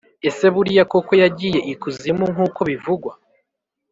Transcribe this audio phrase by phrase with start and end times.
[0.27, 3.11] Ese buriya koko yagiye ikuzimu nkuko bivugwa